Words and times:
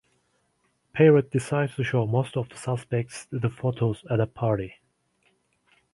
Poirot 0.95 1.29
decides 1.29 1.75
to 1.75 1.83
show 1.83 2.07
most 2.07 2.35
of 2.35 2.49
the 2.49 2.57
suspects 2.57 3.27
the 3.31 3.51
photos 3.51 4.03
at 4.09 4.19
a 4.19 4.25
party. 4.25 4.79